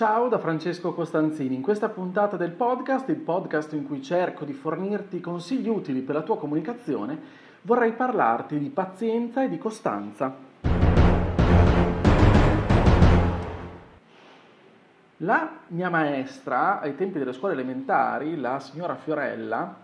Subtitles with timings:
[0.00, 1.54] Ciao da Francesco Costanzini.
[1.54, 6.14] In questa puntata del podcast, il podcast in cui cerco di fornirti consigli utili per
[6.14, 7.18] la tua comunicazione,
[7.60, 10.34] vorrei parlarti di pazienza e di costanza.
[15.18, 19.76] La mia maestra ai tempi delle scuole elementari, la signora Fiorella,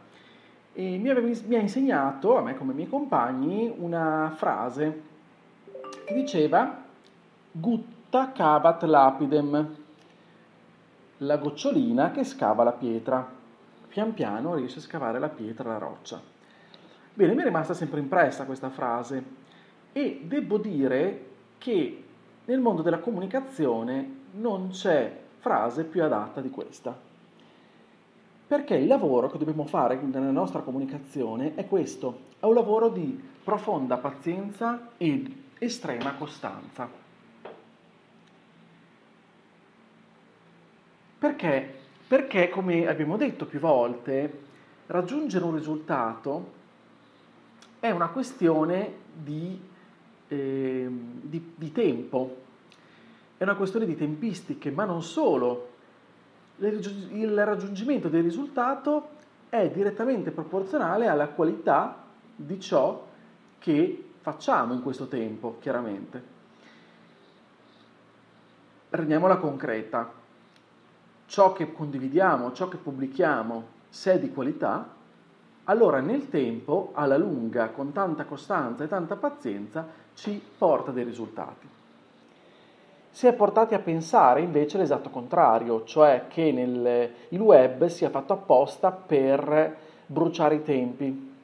[0.72, 5.02] eh, mi, aveva, mi ha insegnato, a me come ai miei compagni, una frase
[6.06, 6.84] che diceva
[7.52, 9.84] gutta cavat lapidem,
[11.18, 13.26] la gocciolina che scava la pietra.
[13.88, 16.20] Pian piano riesce a scavare la pietra, la roccia.
[17.14, 19.24] Bene, mi è rimasta sempre impressa questa frase
[19.92, 21.24] e devo dire
[21.56, 22.04] che
[22.44, 26.94] nel mondo della comunicazione non c'è frase più adatta di questa.
[28.46, 33.18] Perché il lavoro che dobbiamo fare nella nostra comunicazione è questo, è un lavoro di
[33.42, 37.05] profonda pazienza ed estrema costanza.
[41.26, 41.74] Perché?
[42.06, 44.44] Perché, come abbiamo detto più volte,
[44.86, 46.52] raggiungere un risultato
[47.80, 49.60] è una questione di,
[50.28, 52.36] eh, di, di tempo,
[53.36, 55.70] è una questione di tempistiche, ma non solo.
[56.58, 59.08] Il raggiungimento del risultato
[59.48, 62.04] è direttamente proporzionale alla qualità
[62.36, 63.04] di ciò
[63.58, 66.22] che facciamo in questo tempo, chiaramente.
[68.90, 70.24] Rendiamola concreta.
[71.26, 74.94] Ciò che condividiamo, ciò che pubblichiamo, se è di qualità,
[75.64, 81.68] allora nel tempo, alla lunga, con tanta costanza e tanta pazienza, ci porta dei risultati.
[83.10, 88.34] Si è portati a pensare invece l'esatto contrario, cioè che nel, il web sia fatto
[88.34, 91.34] apposta per bruciare i tempi.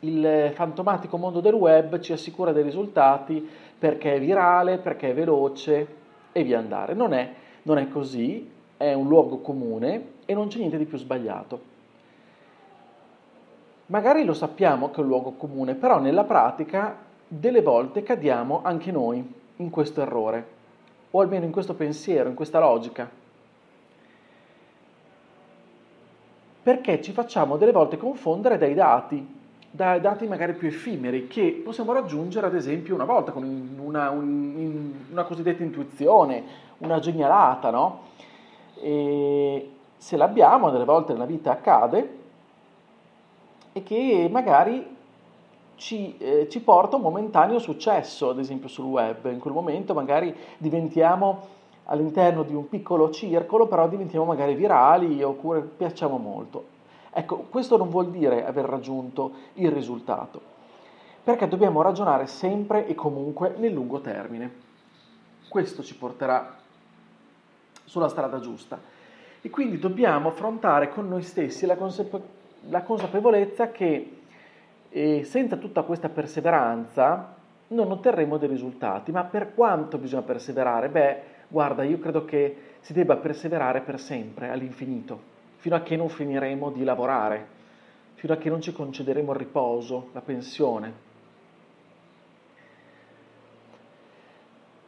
[0.00, 3.48] Il fantomatico mondo del web ci assicura dei risultati
[3.78, 5.96] perché è virale, perché è veloce
[6.30, 6.94] e via andare.
[6.94, 7.32] Non è,
[7.62, 11.76] non è così, è un luogo comune e non c'è niente di più sbagliato.
[13.86, 16.96] Magari lo sappiamo che è un luogo comune, però nella pratica
[17.26, 20.46] delle volte cadiamo anche noi in questo errore,
[21.10, 23.10] o almeno in questo pensiero, in questa logica.
[26.62, 29.36] Perché ci facciamo delle volte confondere dai dati,
[29.70, 33.42] dai dati magari più effimeri, che possiamo raggiungere ad esempio una volta con
[33.78, 36.44] una, un, una cosiddetta intuizione,
[36.78, 38.07] una genialata, no?
[38.80, 42.16] E se l'abbiamo, delle volte nella vita accade,
[43.72, 44.96] e che magari
[45.76, 49.30] ci, eh, ci, porta un momentaneo successo, ad esempio sul web.
[49.30, 55.60] In quel momento magari diventiamo all'interno di un piccolo circolo, però diventiamo magari virali oppure
[55.60, 56.76] piacciamo molto.
[57.10, 60.40] Ecco, questo non vuol dire aver raggiunto il risultato,
[61.24, 64.66] perché dobbiamo ragionare sempre e comunque nel lungo termine.
[65.48, 66.56] Questo ci porterà
[67.88, 68.78] sulla strada giusta.
[69.40, 74.16] E quindi dobbiamo affrontare con noi stessi la consapevolezza la consapevolezza che
[74.88, 77.36] eh, senza tutta questa perseveranza
[77.68, 79.12] non otterremo dei risultati.
[79.12, 80.88] Ma per quanto bisogna perseverare?
[80.88, 85.20] Beh, guarda, io credo che si debba perseverare per sempre, all'infinito,
[85.56, 87.46] fino a che non finiremo di lavorare,
[88.14, 91.06] fino a che non ci concederemo il riposo, la pensione.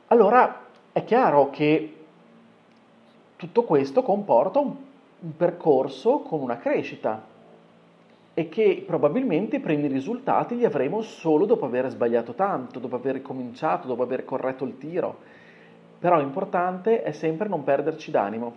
[0.08, 1.99] Allora è chiaro che
[3.40, 4.74] tutto questo comporta un,
[5.20, 7.24] un percorso con una crescita,
[8.34, 13.22] e che probabilmente i primi risultati li avremo solo dopo aver sbagliato tanto, dopo aver
[13.22, 15.16] cominciato, dopo aver corretto il tiro.
[15.98, 18.54] Però l'importante è sempre non perderci d'animo,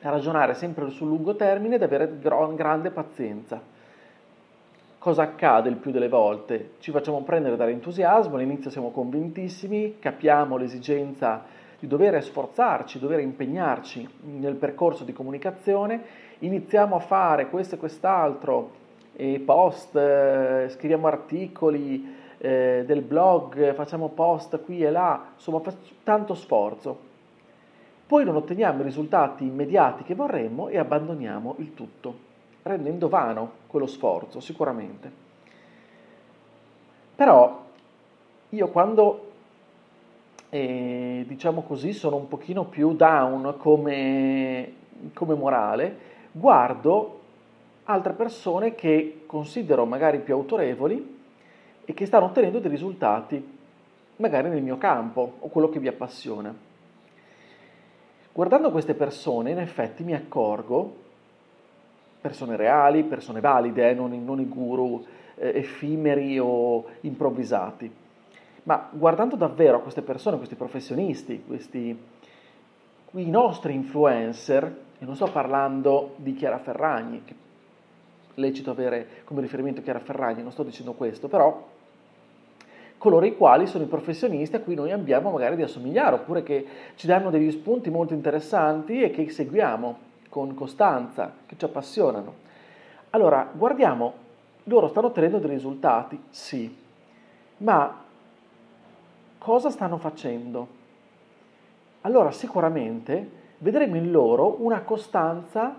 [0.00, 3.60] ragionare sempre sul lungo termine ed avere grande pazienza.
[4.98, 6.72] Cosa accade il più delle volte?
[6.80, 11.44] Ci facciamo prendere dall'entusiasmo, all'inizio siamo convintissimi, capiamo l'esigenza
[11.78, 14.08] di dover sforzarci, dover impegnarci
[14.38, 18.84] nel percorso di comunicazione iniziamo a fare questo e quest'altro,
[19.14, 25.62] e post, eh, scriviamo articoli eh, del blog, facciamo post qui e là, insomma
[26.02, 27.14] tanto sforzo.
[28.06, 32.14] Poi non otteniamo i risultati immediati che vorremmo e abbandoniamo il tutto,
[32.62, 35.24] rendendo vano quello sforzo, sicuramente.
[37.16, 37.64] Però
[38.50, 39.25] io quando,
[40.50, 44.72] eh, diciamo così, sono un pochino più down come,
[45.12, 45.98] come morale,
[46.32, 47.20] guardo
[47.84, 51.14] altre persone che considero magari più autorevoli
[51.84, 53.54] e che stanno ottenendo dei risultati
[54.16, 56.54] magari nel mio campo o quello che vi appassiona.
[58.32, 61.04] Guardando queste persone, in effetti mi accorgo,
[62.20, 65.04] persone reali, persone valide, eh, non, non, i guru
[65.36, 67.90] eh, effimeri o improvvisati,
[68.66, 71.96] ma guardando davvero a queste persone, questi professionisti, questi,
[73.12, 77.34] i nostri influencer, e non sto parlando di Chiara Ferragni, che
[78.34, 81.64] lecito avere come riferimento Chiara Ferragni, non sto dicendo questo, però
[82.98, 86.66] coloro i quali sono i professionisti a cui noi abbiamo magari di assomigliare, oppure che
[86.96, 89.98] ci danno degli spunti molto interessanti e che seguiamo
[90.28, 92.34] con costanza, che ci appassionano.
[93.10, 94.12] Allora, guardiamo,
[94.64, 96.76] loro stanno ottenendo dei risultati, sì,
[97.58, 98.02] ma
[99.46, 100.66] cosa stanno facendo?
[102.00, 105.78] Allora, sicuramente vedremo in loro una costanza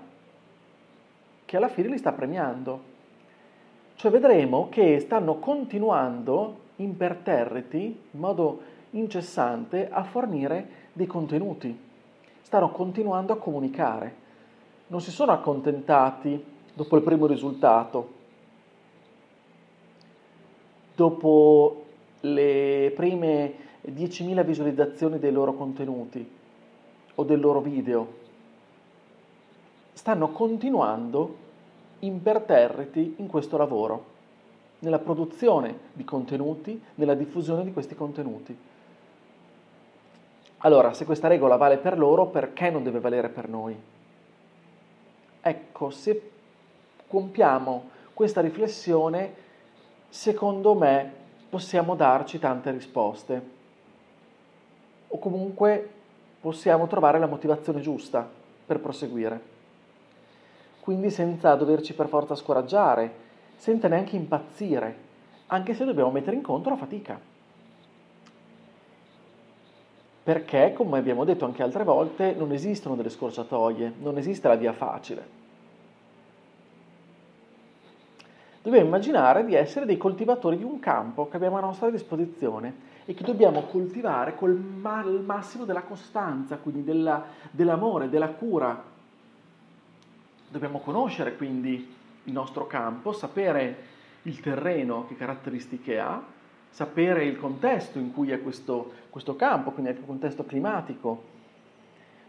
[1.44, 2.82] che alla fine li sta premiando.
[3.96, 8.62] Cioè vedremo che stanno continuando imperterriti in modo
[8.92, 11.78] incessante a fornire dei contenuti.
[12.44, 14.16] Stanno continuando a comunicare.
[14.88, 16.42] Non si sono accontentati
[16.74, 18.14] dopo il primo risultato,
[20.96, 21.82] dopo
[22.22, 23.54] le prime
[23.86, 26.30] 10.000 visualizzazioni dei loro contenuti
[27.16, 28.26] o del loro video.
[29.94, 31.46] Stanno continuando
[32.00, 34.16] imperterriti in questo lavoro
[34.80, 38.58] nella produzione di contenuti, nella diffusione di questi contenuti.
[40.60, 43.76] Allora, se questa regola vale per loro, perché non deve valere per noi?
[45.42, 46.32] Ecco, se
[47.08, 49.34] compiamo questa riflessione,
[50.10, 53.56] secondo me possiamo darci tante risposte
[55.08, 55.90] o comunque
[56.42, 58.28] possiamo trovare la motivazione giusta
[58.66, 59.56] per proseguire.
[60.80, 64.96] Quindi senza doverci per forza scoraggiare, senza neanche impazzire,
[65.48, 67.20] anche se dobbiamo mettere in conto la fatica.
[70.24, 74.74] Perché, come abbiamo detto anche altre volte, non esistono delle scorciatoie, non esiste la via
[74.74, 75.37] facile.
[78.68, 82.74] Dobbiamo immaginare di essere dei coltivatori di un campo che abbiamo a nostra disposizione
[83.06, 88.84] e che dobbiamo coltivare col massimo della costanza, quindi della, dell'amore, della cura.
[90.50, 93.78] Dobbiamo conoscere quindi il nostro campo, sapere
[94.24, 96.22] il terreno, che caratteristiche ha,
[96.70, 101.24] sapere il contesto in cui è questo, questo campo, quindi il contesto climatico.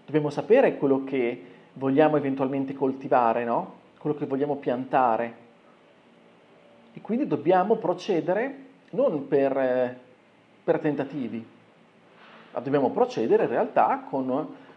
[0.04, 3.74] Dobbiamo sapere quello che vogliamo eventualmente coltivare, no?
[3.98, 5.46] quello che vogliamo piantare.
[6.98, 8.56] E quindi dobbiamo procedere
[8.90, 9.96] non per,
[10.64, 11.46] per tentativi,
[12.50, 14.28] ma dobbiamo procedere in realtà con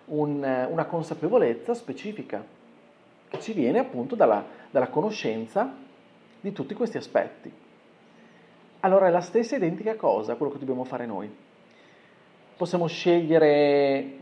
[0.06, 2.46] un, una consapevolezza specifica
[3.28, 5.74] che ci viene appunto dalla, dalla conoscenza
[6.40, 7.52] di tutti questi aspetti.
[8.82, 11.28] Allora è la stessa identica cosa quello che dobbiamo fare noi.
[12.56, 14.18] Possiamo scegliere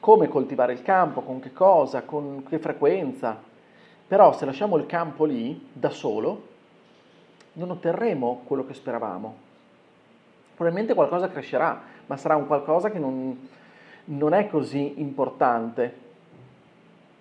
[0.00, 3.38] come coltivare il campo, con che cosa, con che frequenza,
[4.08, 6.48] però se lasciamo il campo lì da solo,
[7.54, 9.34] non otterremo quello che speravamo.
[10.54, 13.48] Probabilmente qualcosa crescerà, ma sarà un qualcosa che non,
[14.04, 16.10] non è così importante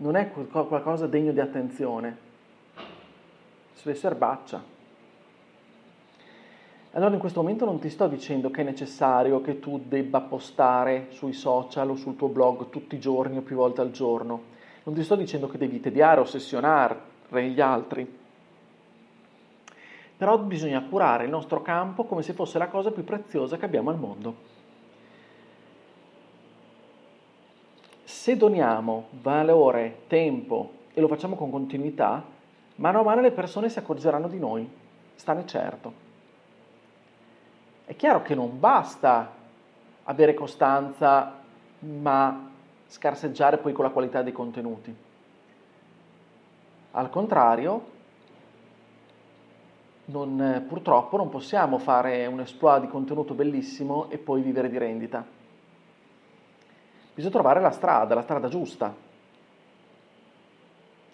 [0.01, 2.17] non è qualcosa degno di attenzione,
[3.73, 4.69] sulle erbaccia.
[6.93, 11.07] Allora in questo momento non ti sto dicendo che è necessario che tu debba postare
[11.11, 14.49] sui social o sul tuo blog tutti i giorni o più volte al giorno.
[14.83, 18.19] Non ti sto dicendo che devi tediare, ossessionare gli altri.
[20.21, 23.89] Però bisogna curare il nostro campo come se fosse la cosa più preziosa che abbiamo
[23.89, 24.35] al mondo.
[28.03, 32.23] se doniamo valore, tempo e lo facciamo con continuità,
[32.75, 34.69] mano a mano le persone si accorgeranno di noi,
[35.15, 35.93] stane certo.
[37.83, 39.27] È chiaro che non basta
[40.03, 41.33] avere costanza,
[41.79, 42.51] ma
[42.85, 44.95] scarseggiare poi con la qualità dei contenuti.
[46.91, 47.85] Al contrario,
[50.11, 55.39] non, purtroppo non possiamo fare un exploit di contenuto bellissimo e poi vivere di rendita
[57.13, 58.93] bisogna trovare la strada, la strada giusta.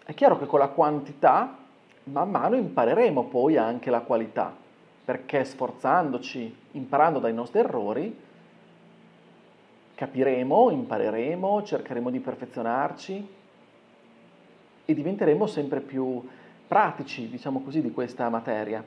[0.05, 1.57] È chiaro che con la quantità
[2.03, 4.55] man mano impareremo poi anche la qualità,
[5.03, 8.25] perché sforzandoci, imparando dai nostri errori,
[9.95, 13.35] capiremo, impareremo, cercheremo di perfezionarci
[14.85, 16.25] e diventeremo sempre più
[16.67, 18.83] pratici, diciamo così, di questa materia,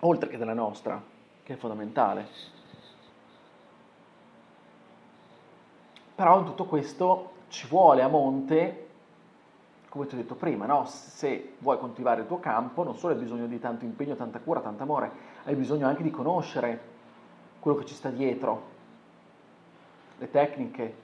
[0.00, 1.00] oltre che della nostra,
[1.42, 2.26] che è fondamentale.
[6.14, 8.82] Però in tutto questo ci vuole a monte
[9.92, 10.86] come ti ho detto prima, no?
[10.86, 14.60] se vuoi coltivare il tuo campo, non solo hai bisogno di tanto impegno, tanta cura,
[14.60, 15.10] tanto amore,
[15.44, 16.80] hai bisogno anche di conoscere
[17.60, 18.62] quello che ci sta dietro,
[20.16, 20.94] le tecniche,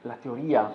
[0.00, 0.74] la teoria.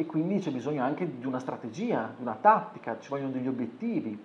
[0.00, 4.18] E quindi c'è bisogno anche di una strategia, di una tattica, ci vogliono degli obiettivi.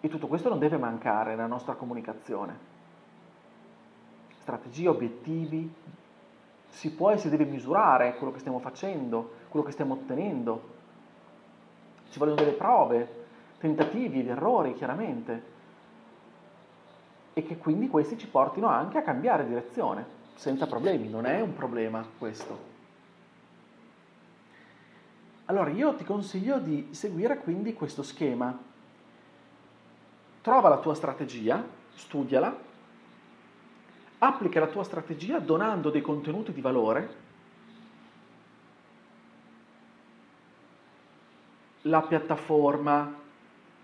[0.00, 2.58] E tutto questo non deve mancare nella nostra comunicazione.
[4.38, 5.72] Strategie, obiettivi,
[6.66, 10.62] si può e si deve misurare quello che stiamo facendo, quello che stiamo ottenendo.
[12.10, 13.26] Ci vogliono delle prove,
[13.58, 15.42] tentativi ed errori, chiaramente.
[17.34, 20.04] E che quindi questi ci portino anche a cambiare direzione,
[20.34, 21.08] senza problemi.
[21.08, 22.75] Non è un problema questo.
[25.46, 28.58] Allora io ti consiglio di seguire quindi questo schema.
[30.40, 32.56] Trova la tua strategia, studiala,
[34.18, 37.24] applica la tua strategia donando dei contenuti di valore,
[41.82, 43.14] la piattaforma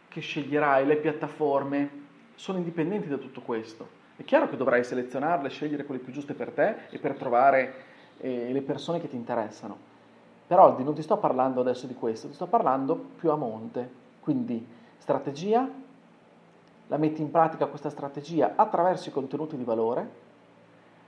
[0.09, 2.01] che sceglierai, le piattaforme
[2.35, 4.01] sono indipendenti da tutto questo.
[4.17, 7.75] È chiaro che dovrai selezionarle, scegliere quelle più giuste per te e per trovare
[8.19, 9.92] eh, le persone che ti interessano.
[10.53, 13.91] Però non ti sto parlando adesso di questo, ti sto parlando più a monte.
[14.21, 14.63] Quindi
[14.99, 15.67] strategia,
[16.89, 20.11] la metti in pratica questa strategia attraverso i contenuti di valore,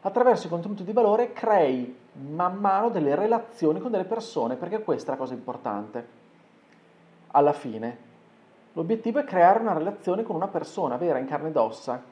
[0.01, 5.09] attraverso i contenuti di valore crei man mano delle relazioni con delle persone, perché questa
[5.09, 6.09] è la cosa importante.
[7.33, 7.99] Alla fine,
[8.73, 12.03] l'obiettivo è creare una relazione con una persona vera, in carne ed ossa,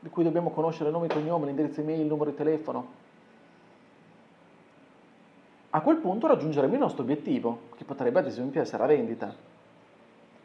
[0.00, 3.01] di cui dobbiamo conoscere il nome, il cognome, l'indirizzo email, il numero di telefono.
[5.74, 9.34] A quel punto raggiungeremo il nostro obiettivo, che potrebbe ad esempio essere la vendita.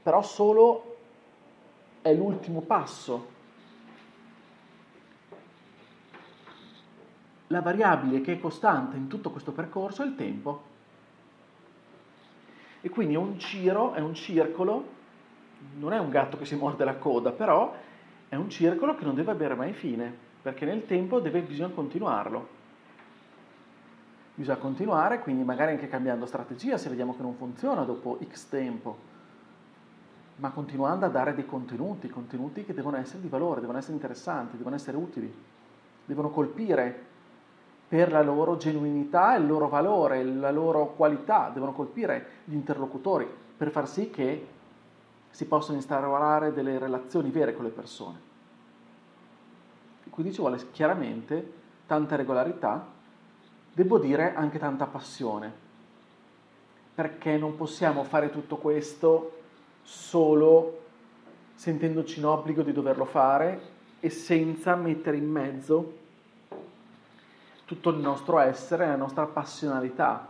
[0.03, 0.95] Però solo
[2.01, 3.35] è l'ultimo passo
[7.47, 10.75] la variabile che è costante in tutto questo percorso è il tempo.
[12.81, 14.85] E quindi è un giro, è un circolo,
[15.77, 17.73] non è un gatto che si morde la coda, però
[18.29, 22.55] è un circolo che non deve avere mai fine, perché nel tempo deve, bisogna continuarlo.
[24.37, 28.95] Bisogna continuare, quindi magari anche cambiando strategia se vediamo che non funziona dopo X tempo,
[30.35, 34.55] ma continuando a dare dei contenuti, contenuti che devono essere di valore, devono essere interessanti,
[34.55, 35.33] devono essere utili,
[36.05, 37.05] devono colpire
[37.87, 43.27] per la loro genuinità, il loro valore, la loro qualità, devono colpire gli interlocutori
[43.57, 44.47] per far sì che
[45.31, 48.19] si possano instaurare delle relazioni vere con le persone.
[50.11, 51.53] Quindi ci vuole chiaramente
[51.87, 52.96] tanta regolarità,
[53.77, 55.53] devo dire anche tanta passione,
[56.95, 59.41] perché non possiamo fare tutto questo
[59.83, 60.85] solo
[61.53, 63.61] sentendoci in obbligo di doverlo fare
[63.99, 65.97] e senza mettere in mezzo
[67.65, 70.27] tutto il nostro essere, la nostra passionalità.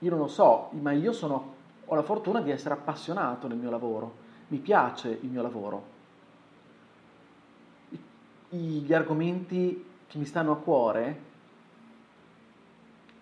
[0.00, 3.70] Io non lo so, ma io sono, ho la fortuna di essere appassionato nel mio
[3.70, 4.14] lavoro,
[4.48, 5.98] mi piace il mio lavoro.
[8.50, 11.28] Gli argomenti che mi stanno a cuore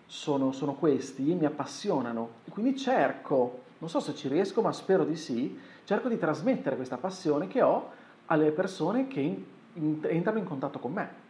[0.07, 5.05] sono, sono questi, mi appassionano e quindi cerco, non so se ci riesco, ma spero
[5.05, 7.91] di sì, cerco di trasmettere questa passione che ho
[8.25, 11.27] alle persone che entrano in contatto con me.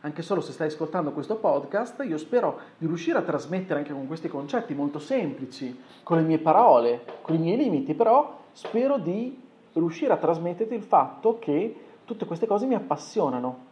[0.00, 4.06] Anche solo se stai ascoltando questo podcast, io spero di riuscire a trasmettere anche con
[4.08, 9.44] questi concetti molto semplici, con le mie parole, con i miei limiti, però spero di
[9.80, 13.64] riuscire a trasmetterti il fatto che tutte queste cose mi appassionano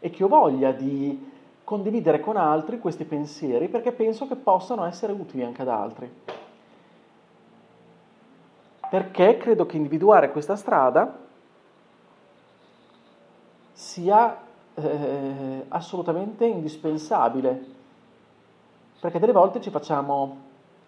[0.00, 1.32] e che ho voglia di
[1.64, 6.12] condividere con altri questi pensieri perché penso che possano essere utili anche ad altri.
[8.90, 11.18] Perché credo che individuare questa strada
[13.72, 14.38] sia
[14.74, 17.64] eh, assolutamente indispensabile,
[19.00, 20.36] perché delle volte ci facciamo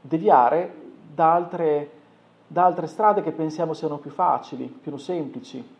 [0.01, 1.91] deviare da altre,
[2.47, 5.75] da altre strade che pensiamo siano più facili, più semplici,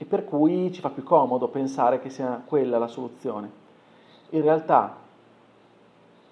[0.00, 3.50] e per cui ci fa più comodo pensare che sia quella la soluzione.
[4.30, 4.96] In realtà,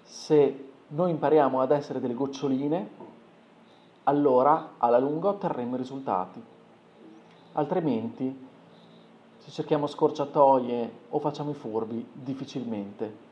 [0.03, 2.89] se noi impariamo ad essere delle goccioline,
[4.03, 6.41] allora alla lunga otterremo i risultati.
[7.53, 8.47] Altrimenti,
[9.37, 13.25] se cerchiamo scorciatoie o facciamo i furbi, difficilmente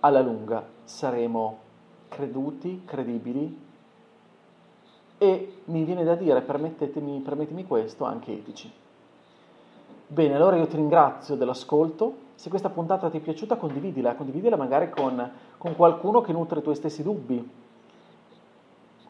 [0.00, 1.64] alla lunga saremo
[2.08, 3.64] creduti, credibili
[5.18, 8.70] e mi viene da dire, permettetemi, questo, anche etici.
[10.08, 12.24] Bene, allora io ti ringrazio dell'ascolto.
[12.34, 16.62] Se questa puntata ti è piaciuta, condividila, condividila magari con, con qualcuno che nutre i
[16.62, 17.50] tuoi stessi dubbi,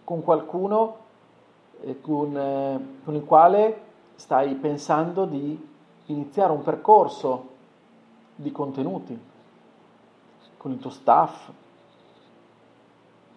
[0.04, 1.04] con qualcuno
[1.82, 3.80] eh, con, eh, con, il quale
[4.14, 5.74] stai pensando di
[6.06, 7.48] iniziare un percorso
[8.34, 9.18] di contenuti
[10.56, 11.50] con il tuo staff,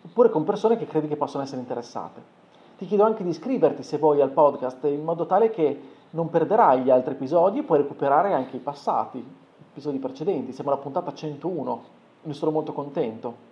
[0.05, 2.37] oppure con persone che credi che possono essere interessate.
[2.77, 6.81] Ti chiedo anche di iscriverti se vuoi al podcast in modo tale che non perderai
[6.81, 9.23] gli altri episodi e puoi recuperare anche i passati,
[9.71, 10.53] episodi precedenti.
[10.53, 11.83] Siamo alla puntata 101,
[12.23, 13.47] ne sono molto contento.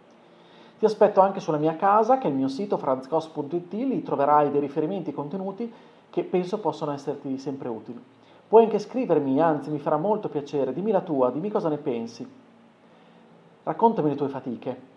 [0.79, 4.61] Ti aspetto anche sulla mia casa, che è il mio sito franzcos.it, lì troverai dei
[4.61, 5.71] riferimenti e contenuti
[6.09, 8.01] che penso possono esserti sempre utili.
[8.47, 12.25] Puoi anche scrivermi, anzi mi farà molto piacere, dimmi la tua, dimmi cosa ne pensi.
[13.63, 14.95] Raccontami le tue fatiche.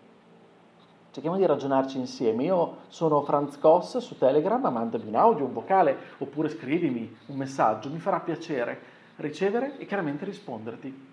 [1.11, 2.45] Cerchiamo di ragionarci insieme.
[2.45, 7.89] Io sono Franz Koss su Telegram, mandami un audio, un vocale oppure scrivimi un messaggio,
[7.89, 11.09] mi farà piacere ricevere e chiaramente risponderti.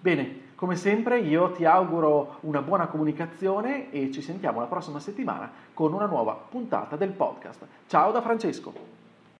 [0.00, 5.50] Bene, come sempre io ti auguro una buona comunicazione e ci sentiamo la prossima settimana
[5.74, 7.66] con una nuova puntata del podcast.
[7.88, 8.99] Ciao da Francesco!